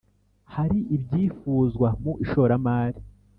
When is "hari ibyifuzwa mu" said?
0.55-2.13